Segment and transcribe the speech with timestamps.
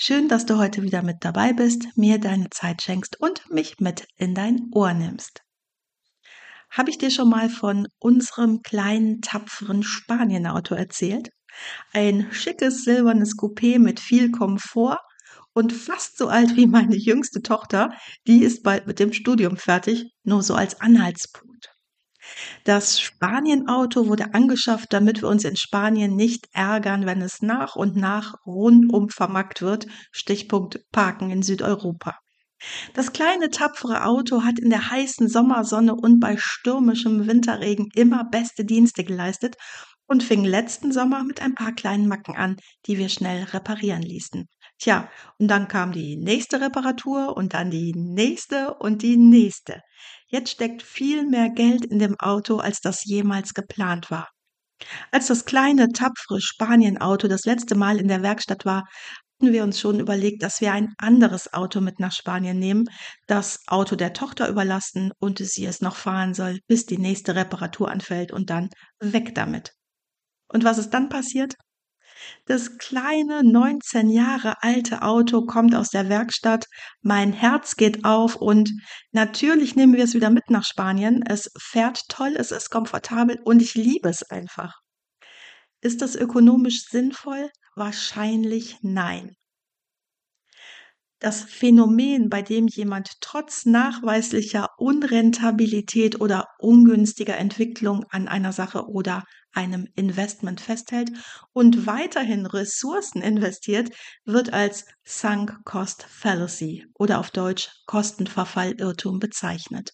[0.00, 4.06] Schön, dass du heute wieder mit dabei bist, mir deine Zeit schenkst und mich mit
[4.16, 5.42] in dein Ohr nimmst.
[6.70, 11.30] Habe ich dir schon mal von unserem kleinen, tapferen Spanienauto erzählt?
[11.92, 15.00] Ein schickes silbernes Coupé mit viel Komfort
[15.52, 17.90] und fast so alt wie meine jüngste Tochter.
[18.28, 21.47] Die ist bald mit dem Studium fertig, nur so als Anhaltspunkt.
[22.64, 27.96] Das Spanienauto wurde angeschafft, damit wir uns in Spanien nicht ärgern, wenn es nach und
[27.96, 29.86] nach rundum vermackt wird.
[30.12, 32.18] Stichpunkt Parken in Südeuropa.
[32.94, 38.64] Das kleine tapfere Auto hat in der heißen Sommersonne und bei stürmischem Winterregen immer beste
[38.64, 39.56] Dienste geleistet
[40.06, 44.48] und fing letzten Sommer mit ein paar kleinen Macken an, die wir schnell reparieren ließen.
[44.78, 49.82] Tja, und dann kam die nächste Reparatur und dann die nächste und die nächste.
[50.28, 54.28] Jetzt steckt viel mehr Geld in dem Auto, als das jemals geplant war.
[55.10, 58.84] Als das kleine, tapfere Spanienauto das letzte Mal in der Werkstatt war,
[59.40, 62.84] hatten wir uns schon überlegt, dass wir ein anderes Auto mit nach Spanien nehmen,
[63.26, 67.90] das Auto der Tochter überlassen und sie es noch fahren soll, bis die nächste Reparatur
[67.90, 69.72] anfällt und dann weg damit.
[70.48, 71.54] Und was ist dann passiert?
[72.48, 76.64] Das kleine 19 Jahre alte Auto kommt aus der Werkstatt.
[77.02, 78.72] Mein Herz geht auf und
[79.12, 81.22] natürlich nehmen wir es wieder mit nach Spanien.
[81.28, 84.80] Es fährt toll, es ist komfortabel und ich liebe es einfach.
[85.82, 87.50] Ist das ökonomisch sinnvoll?
[87.76, 89.36] Wahrscheinlich nein.
[91.18, 99.24] Das Phänomen, bei dem jemand trotz nachweislicher Unrentabilität oder ungünstiger Entwicklung an einer Sache oder
[99.58, 101.10] einem Investment festhält
[101.52, 103.90] und weiterhin Ressourcen investiert,
[104.24, 109.90] wird als Sunk Cost Fallacy oder auf Deutsch Kostenverfallirrtum bezeichnet.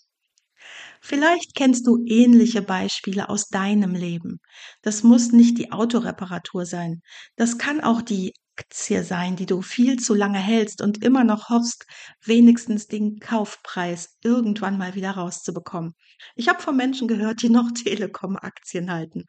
[1.00, 4.40] Vielleicht kennst du ähnliche Beispiele aus deinem Leben.
[4.82, 7.00] Das muss nicht die Autoreparatur sein.
[7.36, 11.48] Das kann auch die Aktie sein, die du viel zu lange hältst und immer noch
[11.48, 11.86] hoffst,
[12.24, 15.94] wenigstens den Kaufpreis irgendwann mal wieder rauszubekommen.
[16.36, 19.24] Ich habe von Menschen gehört, die noch Telekom-Aktien halten.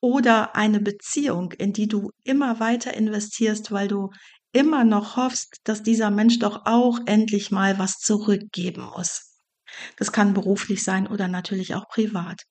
[0.00, 4.10] Oder eine Beziehung, in die du immer weiter investierst, weil du
[4.52, 9.40] immer noch hoffst, dass dieser Mensch doch auch endlich mal was zurückgeben muss.
[9.96, 12.42] Das kann beruflich sein oder natürlich auch privat.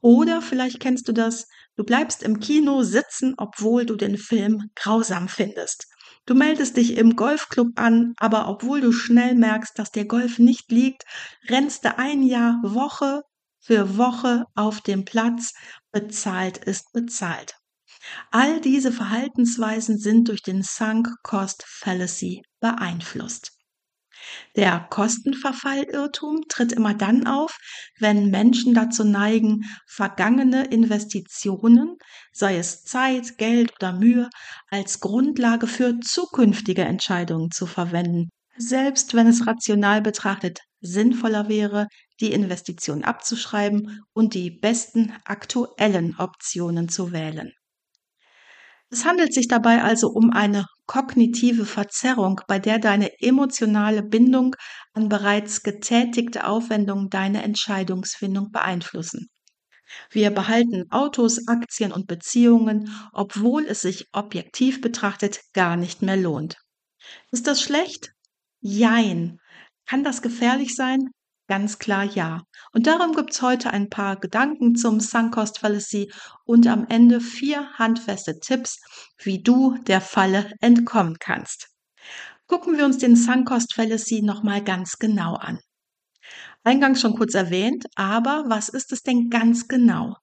[0.00, 1.46] Oder vielleicht kennst du das,
[1.76, 5.86] du bleibst im Kino sitzen, obwohl du den Film grausam findest.
[6.26, 10.70] Du meldest dich im Golfclub an, aber obwohl du schnell merkst, dass der Golf nicht
[10.72, 11.04] liegt,
[11.48, 13.22] rennst du ein Jahr Woche
[13.60, 15.52] für Woche auf dem Platz.
[15.92, 17.54] Bezahlt ist bezahlt.
[18.30, 23.55] All diese Verhaltensweisen sind durch den Sunk Cost Fallacy beeinflusst.
[24.56, 27.58] Der Kostenverfallirrtum tritt immer dann auf,
[27.98, 31.96] wenn Menschen dazu neigen, vergangene Investitionen,
[32.32, 34.30] sei es Zeit, Geld oder Mühe,
[34.68, 41.88] als Grundlage für zukünftige Entscheidungen zu verwenden, selbst wenn es rational betrachtet sinnvoller wäre,
[42.20, 47.52] die Investition abzuschreiben und die besten aktuellen Optionen zu wählen.
[48.90, 54.54] Es handelt sich dabei also um eine kognitive Verzerrung, bei der deine emotionale Bindung
[54.92, 59.28] an bereits getätigte Aufwendungen deine Entscheidungsfindung beeinflussen.
[60.10, 66.56] Wir behalten Autos, Aktien und Beziehungen, obwohl es sich objektiv betrachtet gar nicht mehr lohnt.
[67.30, 68.12] Ist das schlecht?
[68.60, 69.38] Jein.
[69.86, 71.10] Kann das gefährlich sein?
[71.48, 72.42] Ganz klar ja.
[72.72, 76.12] Und darum gibt's heute ein paar Gedanken zum Suncost Fallacy
[76.44, 78.80] und am Ende vier handfeste Tipps,
[79.22, 81.68] wie du der Falle entkommen kannst.
[82.48, 85.60] Gucken wir uns den Suncost Fallacy nochmal ganz genau an.
[86.64, 90.16] Eingangs schon kurz erwähnt, aber was ist es denn ganz genau?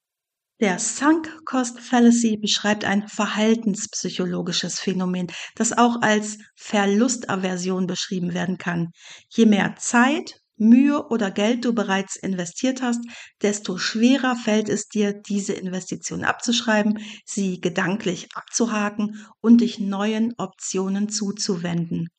[0.59, 8.91] Der Sunk Cost Fallacy beschreibt ein verhaltenspsychologisches Phänomen, das auch als Verlustaversion beschrieben werden kann.
[9.29, 13.01] Je mehr Zeit, Mühe oder Geld du bereits investiert hast,
[13.41, 21.09] desto schwerer fällt es dir, diese Investition abzuschreiben, sie gedanklich abzuhaken und dich neuen Optionen
[21.09, 22.09] zuzuwenden.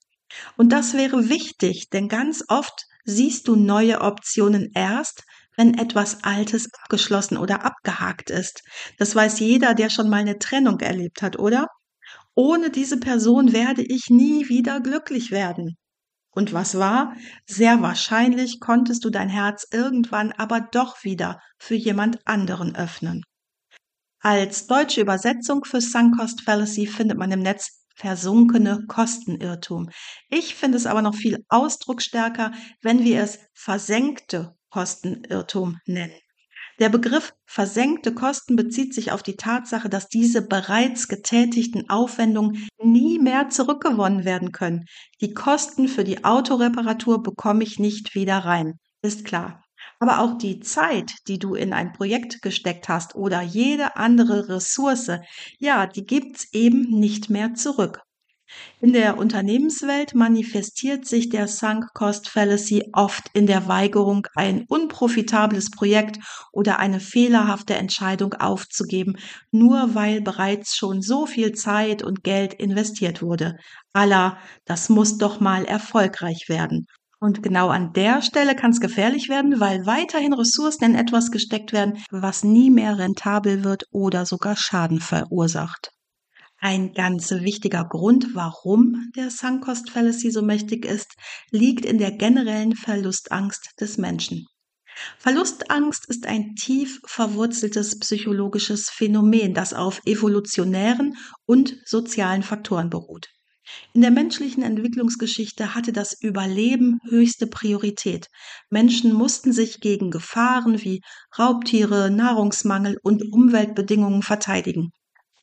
[0.56, 5.22] Und das wäre wichtig, denn ganz oft siehst du neue Optionen erst,
[5.56, 8.62] wenn etwas Altes abgeschlossen oder abgehakt ist.
[8.98, 11.68] Das weiß jeder, der schon mal eine Trennung erlebt hat, oder?
[12.34, 15.76] Ohne diese Person werde ich nie wieder glücklich werden.
[16.34, 17.14] Und was war?
[17.46, 23.22] Sehr wahrscheinlich konntest du dein Herz irgendwann aber doch wieder für jemand anderen öffnen.
[24.20, 29.90] Als deutsche Übersetzung für Sunk Cost Fallacy findet man im Netz versunkene Kostenirrtum.
[30.28, 32.52] Ich finde es aber noch viel ausdrucksstärker,
[32.82, 36.23] wenn wir es versenkte Kostenirrtum nennen.
[36.80, 43.20] Der Begriff versenkte Kosten bezieht sich auf die Tatsache, dass diese bereits getätigten Aufwendungen nie
[43.20, 44.86] mehr zurückgewonnen werden können.
[45.20, 48.80] Die Kosten für die Autoreparatur bekomme ich nicht wieder rein.
[49.02, 49.62] Ist klar.
[50.00, 55.10] Aber auch die Zeit, die du in ein Projekt gesteckt hast oder jede andere Ressource,
[55.58, 58.00] ja, die gibt's eben nicht mehr zurück.
[58.80, 65.70] In der Unternehmenswelt manifestiert sich der Sunk Cost Fallacy oft in der Weigerung, ein unprofitables
[65.70, 66.18] Projekt
[66.52, 69.16] oder eine fehlerhafte Entscheidung aufzugeben,
[69.50, 73.56] nur weil bereits schon so viel Zeit und Geld investiert wurde.
[73.94, 76.86] Allah, das muss doch mal erfolgreich werden.
[77.20, 81.72] Und genau an der Stelle kann es gefährlich werden, weil weiterhin Ressourcen in etwas gesteckt
[81.72, 85.93] werden, was nie mehr rentabel wird oder sogar Schaden verursacht.
[86.66, 91.12] Ein ganz wichtiger Grund, warum der Sunk Cost Fallacy so mächtig ist,
[91.50, 94.46] liegt in der generellen Verlustangst des Menschen.
[95.18, 103.28] Verlustangst ist ein tief verwurzeltes psychologisches Phänomen, das auf evolutionären und sozialen Faktoren beruht.
[103.92, 108.28] In der menschlichen Entwicklungsgeschichte hatte das Überleben höchste Priorität.
[108.70, 111.02] Menschen mussten sich gegen Gefahren wie
[111.38, 114.92] Raubtiere, Nahrungsmangel und Umweltbedingungen verteidigen.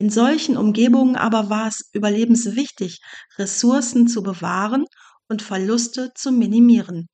[0.02, 2.98] In solchen Umgebungen aber war es überlebenswichtig,
[3.38, 4.84] Ressourcen zu bewahren
[5.28, 7.06] und Verluste zu minimieren.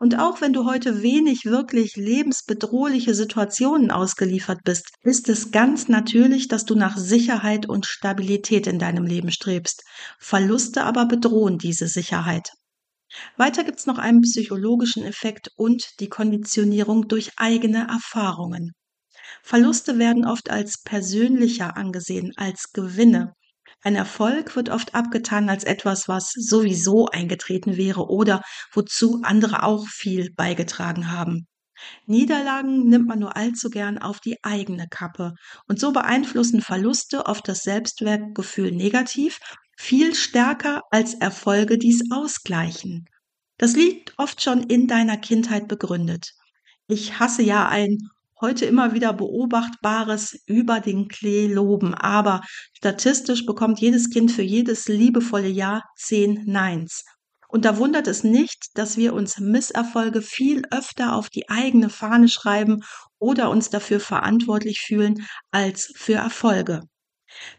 [0.00, 6.48] Und auch wenn du heute wenig wirklich lebensbedrohliche Situationen ausgeliefert bist, ist es ganz natürlich,
[6.48, 9.84] dass du nach Sicherheit und Stabilität in deinem Leben strebst.
[10.18, 12.50] Verluste aber bedrohen diese Sicherheit.
[13.36, 18.72] Weiter gibt's noch einen psychologischen Effekt und die Konditionierung durch eigene Erfahrungen.
[19.42, 23.34] Verluste werden oft als persönlicher angesehen, als Gewinne.
[23.82, 28.42] Ein Erfolg wird oft abgetan als etwas, was sowieso eingetreten wäre oder
[28.72, 31.48] wozu andere auch viel beigetragen haben.
[32.06, 35.34] Niederlagen nimmt man nur allzu gern auf die eigene Kappe
[35.66, 39.40] und so beeinflussen Verluste oft das Selbstwertgefühl negativ,
[39.76, 43.06] viel stärker als Erfolge dies ausgleichen.
[43.58, 46.32] Das liegt oft schon in deiner Kindheit begründet.
[46.86, 47.98] Ich hasse ja ein
[48.42, 51.94] heute immer wieder beobachtbares über den Klee loben.
[51.94, 52.42] Aber
[52.76, 57.04] statistisch bekommt jedes Kind für jedes liebevolle Ja zehn Neins.
[57.48, 62.28] Und da wundert es nicht, dass wir uns Misserfolge viel öfter auf die eigene Fahne
[62.28, 62.82] schreiben
[63.18, 66.82] oder uns dafür verantwortlich fühlen als für Erfolge.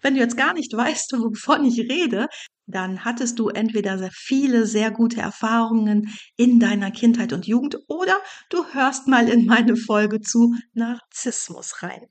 [0.02, 2.28] Wenn du jetzt gar nicht weißt, wovon ich rede,
[2.66, 8.18] dann hattest du entweder sehr viele sehr gute Erfahrungen in deiner Kindheit und Jugend oder
[8.50, 12.08] du hörst mal in meine Folge zu Narzissmus rein.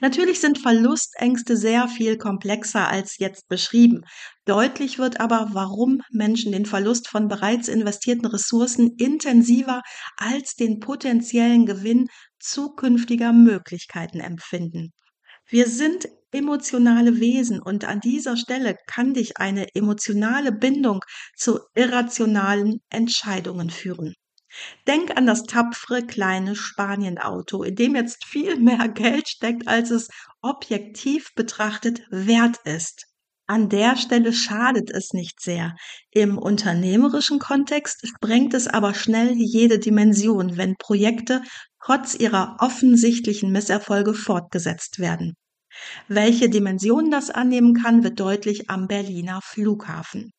[0.00, 4.04] Natürlich sind Verlustängste sehr viel komplexer als jetzt beschrieben.
[4.46, 9.82] Deutlich wird aber, warum Menschen den Verlust von bereits investierten Ressourcen intensiver
[10.16, 12.08] als den potenziellen Gewinn
[12.38, 14.92] zukünftiger Möglichkeiten empfinden.
[15.46, 21.00] Wir sind emotionale Wesen und an dieser Stelle kann dich eine emotionale Bindung
[21.36, 24.14] zu irrationalen Entscheidungen führen.
[24.86, 30.08] Denk an das tapfere kleine Spanienauto, in dem jetzt viel mehr Geld steckt, als es
[30.40, 33.04] objektiv betrachtet wert ist.
[33.46, 35.74] An der Stelle schadet es nicht sehr.
[36.10, 41.42] Im unternehmerischen Kontext sprengt es aber schnell jede Dimension, wenn Projekte
[41.82, 45.34] trotz ihrer offensichtlichen Misserfolge fortgesetzt werden.
[46.08, 50.32] Welche Dimensionen das annehmen kann, wird deutlich am Berliner Flughafen.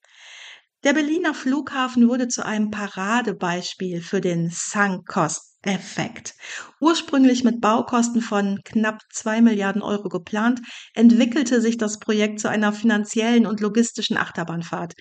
[0.85, 6.35] Der Berliner Flughafen wurde zu einem Paradebeispiel für den Sunk-Cost-Effekt.
[6.79, 10.61] Ursprünglich mit Baukosten von knapp zwei Milliarden Euro geplant,
[10.93, 14.93] entwickelte sich das Projekt zu einer finanziellen und logistischen Achterbahnfahrt.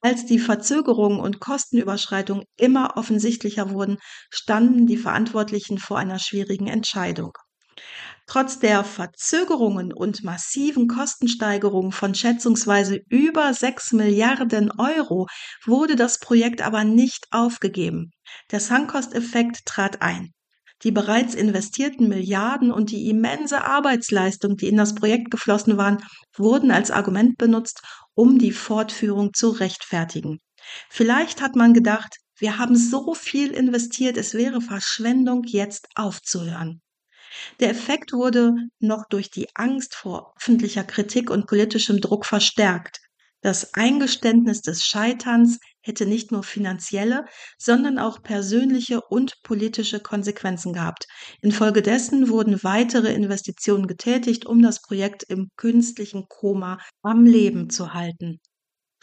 [0.00, 3.98] Als die Verzögerungen und Kostenüberschreitungen immer offensichtlicher wurden,
[4.30, 7.32] standen die Verantwortlichen vor einer schwierigen Entscheidung.
[8.26, 15.26] Trotz der Verzögerungen und massiven Kostensteigerungen von schätzungsweise über 6 Milliarden Euro
[15.66, 18.12] wurde das Projekt aber nicht aufgegeben.
[18.50, 20.32] Der Sunk-Cost-Effekt trat ein.
[20.82, 25.98] Die bereits investierten Milliarden und die immense Arbeitsleistung, die in das Projekt geflossen waren,
[26.36, 27.82] wurden als Argument benutzt,
[28.14, 30.40] um die Fortführung zu rechtfertigen.
[30.90, 36.82] Vielleicht hat man gedacht, wir haben so viel investiert, es wäre Verschwendung, jetzt aufzuhören.
[37.60, 43.00] Der Effekt wurde noch durch die Angst vor öffentlicher Kritik und politischem Druck verstärkt.
[43.44, 47.26] Das Eingeständnis des Scheiterns hätte nicht nur finanzielle,
[47.58, 51.06] sondern auch persönliche und politische Konsequenzen gehabt.
[51.42, 58.40] Infolgedessen wurden weitere Investitionen getätigt, um das Projekt im künstlichen Koma am Leben zu halten.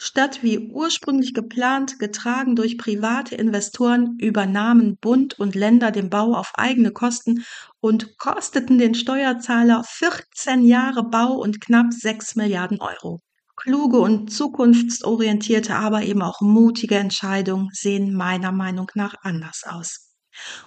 [0.04, 6.50] Statt wie ursprünglich geplant, getragen durch private Investoren, übernahmen Bund und Länder den Bau auf
[6.54, 7.44] eigene Kosten
[7.78, 13.20] und kosteten den Steuerzahler 14 Jahre Bau und knapp 6 Milliarden Euro.
[13.54, 20.16] Kluge und zukunftsorientierte, aber eben auch mutige Entscheidungen sehen meiner Meinung nach anders aus.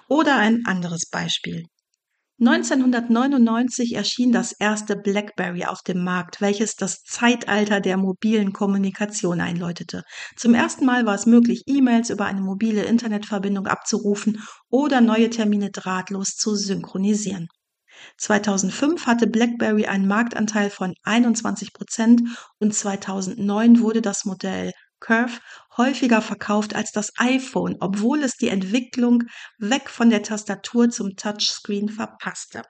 [0.08, 1.66] Oder ein anderes Beispiel.
[2.38, 10.04] 1999 erschien das erste BlackBerry auf dem Markt, welches das Zeitalter der mobilen Kommunikation einläutete.
[10.36, 15.72] Zum ersten Mal war es möglich, E-Mails über eine mobile Internetverbindung abzurufen oder neue Termine
[15.72, 17.48] drahtlos zu synchronisieren.
[18.18, 22.22] 2005 hatte BlackBerry einen Marktanteil von 21 Prozent
[22.60, 25.40] und 2009 wurde das Modell Curve
[25.78, 29.24] häufiger verkauft als das iPhone, obwohl es die Entwicklung
[29.58, 32.64] weg von der Tastatur zum Touchscreen verpasste.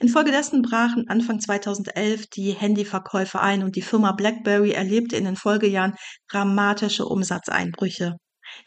[0.00, 5.94] Infolgedessen brachen Anfang 2011 die Handyverkäufe ein und die Firma BlackBerry erlebte in den Folgejahren
[6.28, 8.16] dramatische Umsatzeinbrüche.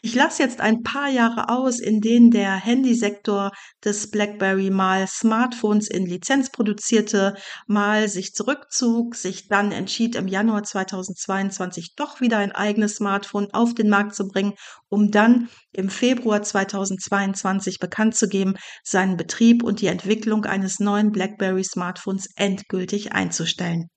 [0.00, 3.50] Ich lasse jetzt ein paar Jahre aus, in denen der Handysektor
[3.84, 7.34] des BlackBerry mal Smartphones in Lizenz produzierte,
[7.66, 13.74] mal sich zurückzog, sich dann entschied, im Januar 2022 doch wieder ein eigenes Smartphone auf
[13.74, 14.54] den Markt zu bringen,
[14.88, 21.12] um dann im Februar 2022 bekannt zu geben, seinen Betrieb und die Entwicklung eines neuen
[21.12, 23.88] BlackBerry Smartphones endgültig einzustellen.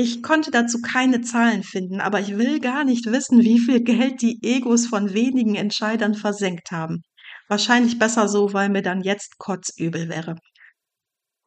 [0.00, 4.22] Ich konnte dazu keine Zahlen finden, aber ich will gar nicht wissen, wie viel Geld
[4.22, 7.02] die Egos von wenigen Entscheidern versenkt haben.
[7.48, 10.36] Wahrscheinlich besser so, weil mir dann jetzt kotzübel wäre.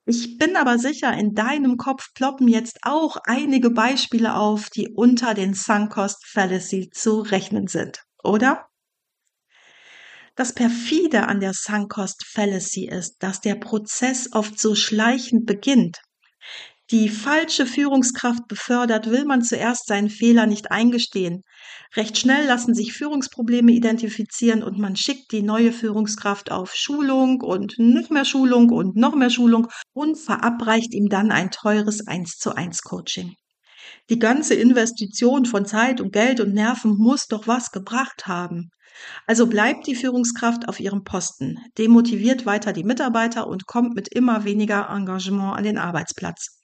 [0.05, 5.33] Ich bin aber sicher, in deinem Kopf ploppen jetzt auch einige Beispiele auf, die unter
[5.33, 8.67] den Sunk-Cost Fallacy zu rechnen sind, oder?
[10.35, 16.01] Das perfide an der Sunk-Cost Fallacy ist, dass der Prozess oft so schleichend beginnt
[16.91, 21.43] die falsche Führungskraft befördert, will man zuerst seinen Fehler nicht eingestehen.
[21.95, 27.75] Recht schnell lassen sich Führungsprobleme identifizieren und man schickt die neue Führungskraft auf Schulung und
[27.77, 32.55] noch mehr Schulung und noch mehr Schulung und verabreicht ihm dann ein teures 1 zu
[32.55, 33.35] 1 Coaching.
[34.09, 38.69] Die ganze Investition von Zeit und Geld und Nerven muss doch was gebracht haben.
[39.25, 44.43] Also bleibt die Führungskraft auf ihrem Posten, demotiviert weiter die Mitarbeiter und kommt mit immer
[44.43, 46.60] weniger Engagement an den Arbeitsplatz.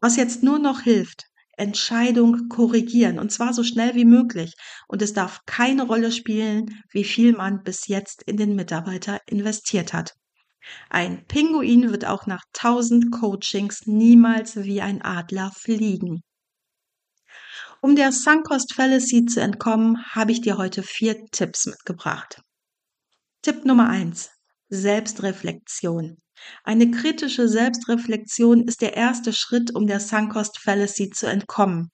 [0.00, 1.24] Was jetzt nur noch hilft,
[1.56, 4.54] Entscheidung korrigieren und zwar so schnell wie möglich.
[4.88, 9.92] Und es darf keine Rolle spielen, wie viel man bis jetzt in den Mitarbeiter investiert
[9.92, 10.14] hat.
[10.88, 16.22] Ein Pinguin wird auch nach tausend Coachings niemals wie ein Adler fliegen.
[17.82, 22.40] Um der Suncost Fallacy zu entkommen, habe ich dir heute vier Tipps mitgebracht.
[23.42, 24.30] Tipp Nummer eins:
[24.70, 26.16] Selbstreflexion.
[26.64, 31.90] Eine kritische Selbstreflexion ist der erste Schritt, um der Suncost Fallacy zu entkommen.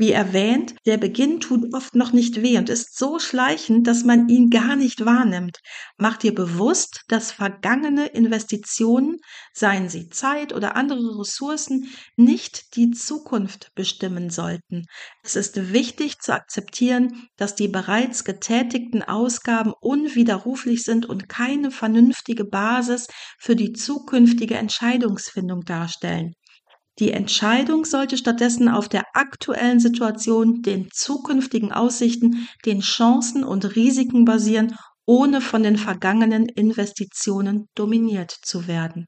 [0.00, 4.30] Wie erwähnt, der Beginn tut oft noch nicht weh und ist so schleichend, dass man
[4.30, 5.58] ihn gar nicht wahrnimmt.
[5.98, 9.18] Mach dir bewusst, dass vergangene Investitionen,
[9.52, 14.86] seien sie Zeit oder andere Ressourcen, nicht die Zukunft bestimmen sollten.
[15.22, 22.46] Es ist wichtig zu akzeptieren, dass die bereits getätigten Ausgaben unwiderruflich sind und keine vernünftige
[22.46, 23.06] Basis
[23.38, 26.32] für die zukünftige Entscheidungsfindung darstellen.
[27.00, 34.26] Die Entscheidung sollte stattdessen auf der aktuellen Situation, den zukünftigen Aussichten, den Chancen und Risiken
[34.26, 34.76] basieren,
[35.06, 39.06] ohne von den vergangenen Investitionen dominiert zu werden.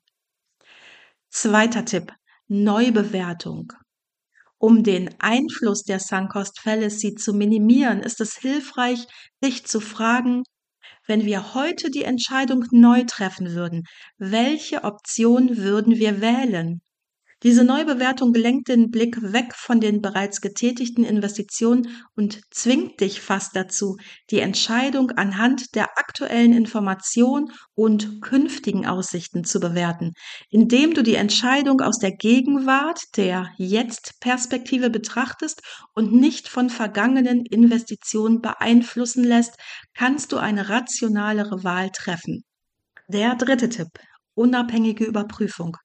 [1.29, 2.15] Zweiter Tipp.
[2.49, 3.75] Neubewertung.
[4.57, 9.07] Um den Einfluss der Suncost Fallacy zu minimieren, ist es hilfreich,
[9.43, 10.45] sich zu fragen,
[11.07, 13.85] wenn wir heute die Entscheidung neu treffen würden,
[14.17, 16.81] welche Option würden wir wählen?
[17.43, 23.57] Diese Neubewertung lenkt den Blick weg von den bereits getätigten Investitionen und zwingt dich fast
[23.57, 23.97] dazu,
[24.31, 30.13] die Entscheidung anhand der aktuellen Information und künftigen Aussichten zu bewerten,
[30.51, 35.63] indem du die Entscheidung aus der Gegenwart, der Jetzt-Perspektive betrachtest
[35.95, 39.57] und nicht von vergangenen Investitionen beeinflussen lässt,
[39.95, 42.45] kannst du eine rationalere Wahl treffen.
[43.09, 43.89] Der dritte Tipp.
[44.35, 45.77] Unabhängige Überprüfung.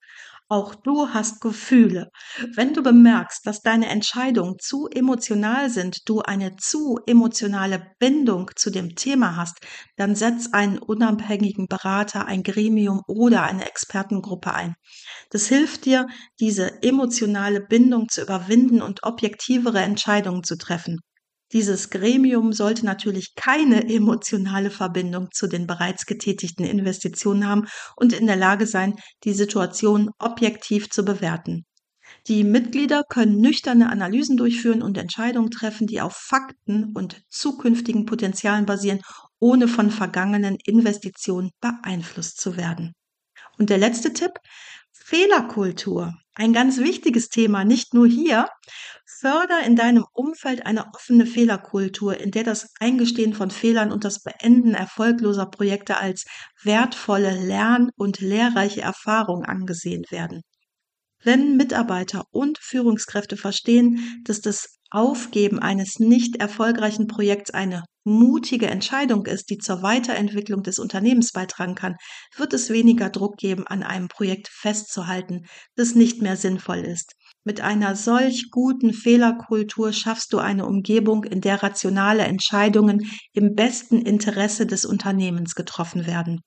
[0.50, 2.10] Auch du hast Gefühle.
[2.54, 8.70] Wenn du bemerkst, dass deine Entscheidungen zu emotional sind, du eine zu emotionale Bindung zu
[8.70, 9.60] dem Thema hast,
[9.96, 14.76] dann setz einen unabhängigen Berater, ein Gremium oder eine Expertengruppe ein.
[15.30, 16.08] Das hilft dir,
[16.40, 21.00] diese emotionale Bindung zu überwinden und objektivere Entscheidungen zu treffen.
[21.54, 28.28] Dieses Gremium sollte natürlich keine emotionale Verbindung zu den bereits getätigten Investitionen haben und in
[28.28, 31.66] der Lage sein, die Situation objektiv zu bewerten.
[32.28, 38.66] Die Mitglieder können nüchterne Analysen durchführen und Entscheidungen treffen, die auf Fakten und zukünftigen Potenzialen
[38.66, 39.02] basieren,
[39.40, 42.94] ohne von vergangenen Investitionen beeinflusst zu werden.
[43.58, 44.32] Und der letzte Tipp,
[45.10, 46.16] Fehlerkultur.
[46.36, 48.50] Ein ganz wichtiges Thema, nicht nur hier.
[49.06, 54.22] Förder in deinem Umfeld eine offene Fehlerkultur, in der das Eingestehen von Fehlern und das
[54.22, 56.26] Beenden erfolgloser Projekte als
[56.62, 60.42] wertvolle Lern- und lehrreiche Erfahrung angesehen werden.
[61.24, 69.26] Wenn Mitarbeiter und Führungskräfte verstehen, dass das Aufgeben eines nicht erfolgreichen Projekts eine mutige Entscheidung
[69.26, 71.98] ist, die zur Weiterentwicklung des Unternehmens beitragen kann,
[72.38, 75.46] wird es weniger Druck geben, an einem Projekt festzuhalten,
[75.76, 77.14] das nicht mehr sinnvoll ist.
[77.44, 84.02] Mit einer solch guten Fehlerkultur schaffst du eine Umgebung, in der rationale Entscheidungen im besten
[84.02, 86.42] Interesse des Unternehmens getroffen werden.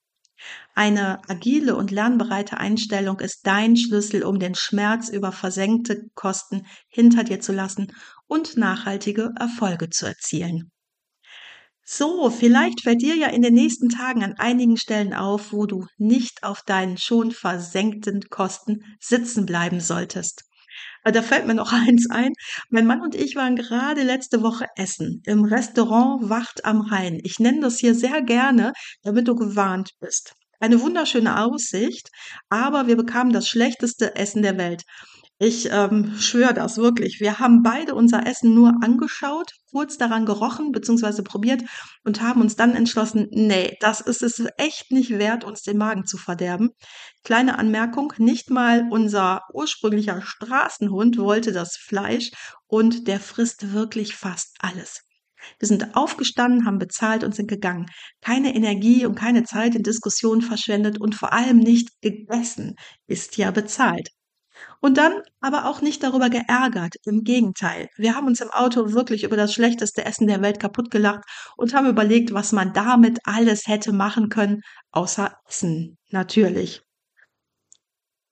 [0.74, 7.24] Eine agile und lernbereite Einstellung ist dein Schlüssel, um den Schmerz über versenkte Kosten hinter
[7.24, 7.92] dir zu lassen
[8.26, 10.70] und nachhaltige Erfolge zu erzielen.
[11.84, 15.86] So, vielleicht fällt dir ja in den nächsten Tagen an einigen Stellen auf, wo du
[15.98, 20.44] nicht auf deinen schon versenkten Kosten sitzen bleiben solltest.
[21.04, 22.32] Da fällt mir noch eins ein.
[22.68, 27.18] Mein Mann und ich waren gerade letzte Woche essen im Restaurant Wacht am Rhein.
[27.22, 30.34] Ich nenne das hier sehr gerne, damit du gewarnt bist.
[30.60, 32.10] Eine wunderschöne Aussicht,
[32.50, 34.82] aber wir bekamen das schlechteste Essen der Welt.
[35.42, 37.18] Ich ähm, schwöre das wirklich.
[37.18, 41.22] Wir haben beide unser Essen nur angeschaut, kurz daran gerochen bzw.
[41.22, 41.62] probiert
[42.04, 46.04] und haben uns dann entschlossen, nee, das ist es echt nicht wert, uns den Magen
[46.04, 46.72] zu verderben.
[47.24, 52.32] Kleine Anmerkung, nicht mal unser ursprünglicher Straßenhund wollte das Fleisch
[52.66, 55.00] und der frisst wirklich fast alles.
[55.58, 57.86] Wir sind aufgestanden, haben bezahlt und sind gegangen.
[58.20, 62.74] Keine Energie und keine Zeit in Diskussionen verschwendet und vor allem nicht gegessen,
[63.06, 64.10] ist ja bezahlt.
[64.80, 66.96] Und dann aber auch nicht darüber geärgert.
[67.04, 67.88] Im Gegenteil.
[67.96, 71.24] Wir haben uns im Auto wirklich über das schlechteste Essen der Welt kaputt gelacht
[71.56, 75.98] und haben überlegt, was man damit alles hätte machen können, außer Essen.
[76.08, 76.82] Natürlich.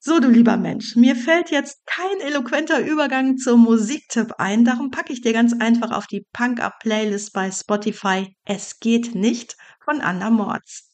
[0.00, 5.12] So, du lieber Mensch, mir fällt jetzt kein eloquenter Übergang zum Musiktipp ein, darum packe
[5.12, 10.87] ich dir ganz einfach auf die Punk-Up-Playlist bei Spotify Es geht nicht von Anna Mords.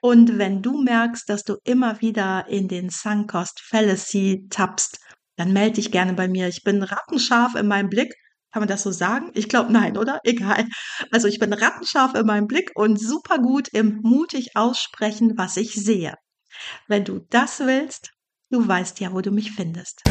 [0.00, 4.98] Und wenn du merkst, dass du immer wieder in den Suncost Fallacy tappst,
[5.36, 6.48] dann melde dich gerne bei mir.
[6.48, 8.14] Ich bin rattenscharf in meinem Blick.
[8.52, 9.30] Kann man das so sagen?
[9.34, 10.20] Ich glaube nein, oder?
[10.24, 10.66] Egal.
[11.10, 15.74] Also ich bin rattenscharf in meinem Blick und super gut im mutig aussprechen, was ich
[15.74, 16.14] sehe.
[16.88, 18.12] Wenn du das willst,
[18.50, 20.02] du weißt ja, wo du mich findest.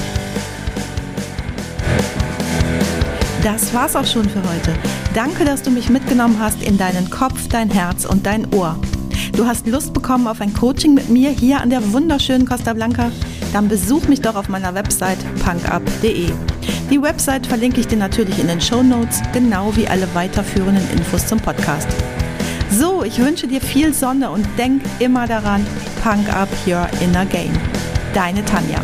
[3.41, 4.75] Das war's auch schon für heute.
[5.13, 8.80] Danke, dass du mich mitgenommen hast in deinen Kopf, dein Herz und dein Ohr.
[9.36, 13.12] Du hast Lust bekommen auf ein Coaching mit mir hier an der wunderschönen Costa Blanca?
[13.52, 16.30] Dann besuch mich doch auf meiner Website punkup.de.
[16.89, 21.28] Die Website verlinke ich dir natürlich in den Show Notes, genau wie alle weiterführenden Infos
[21.28, 21.89] zum Podcast.
[22.71, 25.65] So, ich wünsche dir viel Sonne und denk immer daran,
[26.02, 27.54] Punk Up Your Inner Game.
[28.13, 28.80] Deine Tanja.